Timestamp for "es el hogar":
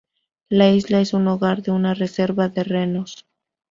1.01-1.61